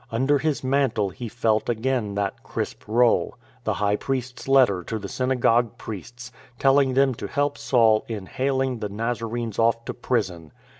Under 0.11 0.39
his 0.39 0.63
mantle 0.63 1.11
he 1.11 1.27
felt 1.29 1.69
again 1.69 2.15
that 2.15 2.41
crisp 2.41 2.85
roll— 2.87 3.37
the 3.65 3.75
High 3.75 3.97
Priest's 3.97 4.47
letter 4.47 4.83
to 4.85 4.97
the 4.97 5.07
synagogue 5.07 5.77
priests, 5.77 6.31
telling 6.57 6.95
them 6.95 7.13
to 7.13 7.27
help 7.27 7.55
Saul 7.55 8.03
in 8.07 8.25
haling 8.25 8.79
the 8.79 8.89
Nazarenes 8.89 9.59
off 9.59 9.85
to 9.85 9.93
prison. 9.93 10.53